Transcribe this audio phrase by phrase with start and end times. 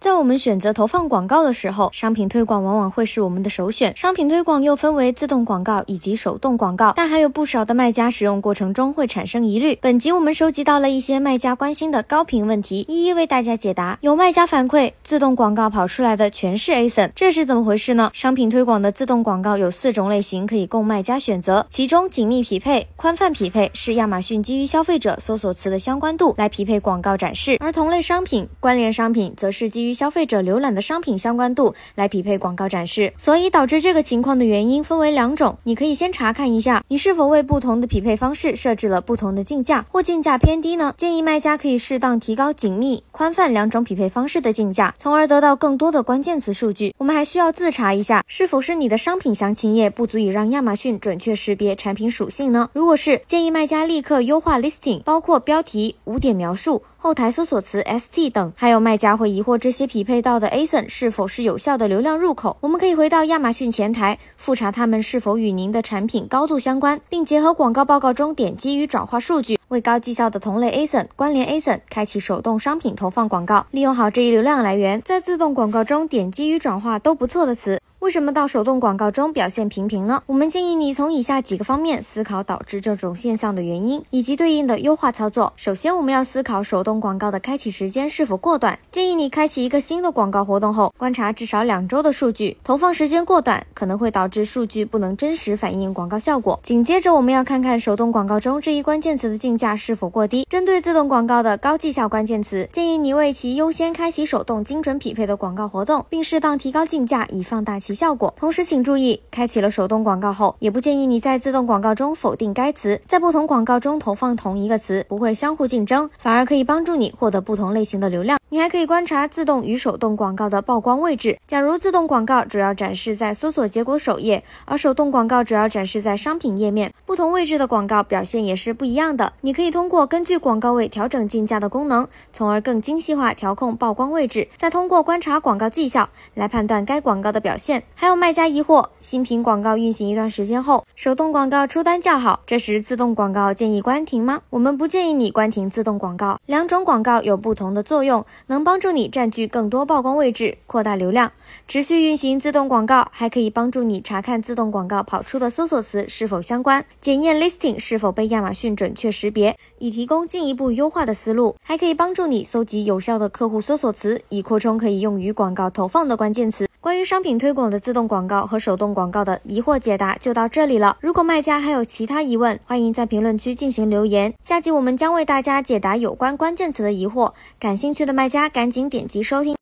[0.00, 3.94] 在我们选择投放广告的时候，商品推广往往会是我们的首选。
[3.94, 9.78] 商品推广又分为自动广告以及手动广告，但还有不少的卖家使用过程中会产生疑虑。
[9.82, 13.98] 本集我们收集到了一些卖家关心的高频问题，一一为大家解答。
[14.00, 18.10] 有卖家反馈，自动广告跑出来的全是 ASIN，这是怎么回事呢？
[18.14, 35.58] 商品推广的自动广告有四种类型可以供卖家选择，其中紧密匹配、宽泛匹配是亚马逊基于消费者搜索词的相关度来匹配广告展示，而同类商品、关联商品则是基于消费者浏览的商品相关度来匹配广告展示，所以导致这个情况的原因分为两种。
[35.64, 40.94] 你可以先查看一下，你是否为不同的匹配方式设置了不同的竞价，或竞价偏低呢？
[40.96, 46.94] 建议卖家可以适当提高紧密、宽泛两种匹配方式的竞价，从而得到更多的关键词数据。
[46.98, 52.68] 我们还需要自查一下，是否是你的商品详情页不足以让亚马逊准确识别产品属性呢？
[52.72, 56.82] 如果是，建议卖家立刻优化 listing，包括标题、五点描述。
[57.02, 62.58] 后台搜索词 ST 等，还有卖家会疑惑这些匹配到的 ASIN 是否是有效的流量入口。
[62.60, 73.64] 我们可以回到亚马逊前台复查它们是否与您的产品高度相关，并结合广告报告中点击与转化数据，为高绩效的同类 ASIN、关联 ASIN 开启手动商品投放广告。
[73.70, 77.80] 利用好这一流量来源，在自动广告中点击与转化都不错的词。
[78.00, 80.22] 为什么到手动广告中表现平平呢？
[80.24, 85.52] 我们建议你从以下几个方面思考导致这种现象的原因以及对应的优化操作。
[85.54, 88.78] 首先，我们要思考手动广告的开启时间是否过短。
[88.90, 92.56] 建议你开启一个新的广告活动后，观察至少两周的数据。
[92.64, 96.58] 投放时间过短，可能会导致数据不能真实反映广告效果。
[96.62, 100.46] 紧接着，我们要看看手动广告中这一关键词的竞价是否过低。
[100.48, 108.32] 针对自动广告的高绩效关键词，建议你为其优先开启手动精准匹配的广告活动，并适当提高竞价，以放大其效果。
[108.36, 113.00] 同时，请注意，开启了手动广告后，也不建议你在自动广告中否定该词。
[113.06, 118.39] 在不同广告中投放同一个词，不会相互竞争，反而可以帮助你获得不同类型的流量。
[118.52, 121.38] 你还可以观察自动与手动广告的曝光位置。
[121.46, 129.32] 假如自动广告主要展示在搜索结果首页，而手动广告主要展示在商品页面，不同位置的广告表现也是不一样的。
[129.42, 137.84] 你可以通过根据广告位调整竞价的功能，从而更精细化调控曝光位置，再通过观察广告绩效来判断该广告的表现。
[137.94, 144.40] 还有卖家疑惑，新品广告运行一段时间后，手动广告出单较好，这时自动广告建议关停吗？
[144.50, 148.26] 我们不建议你关停自动广告，两种广告有不同的作用。
[148.46, 151.32] 能帮助你占据更多曝光位置，扩大流量。
[151.66, 161.56] 持续运行自动广告还可以帮助你查看自动广告跑出的搜索词是否相关，检验 listing 是否被亚马逊准确识别，以提供进一步优化的思路。
[161.62, 166.69] 还可以帮助你搜集有效的客户搜索词，以扩充可以用于广告投放的关键词。
[166.80, 170.96] 关于商品推广的自动广告和手动广告的疑惑解答就到这里了。
[171.00, 174.32] 如果卖家还有其他疑问，欢迎在评论区进行留言。
[174.40, 179.56] 下集我们将为大家解答有关关键词的疑惑，感兴趣的卖家赶紧点击收听。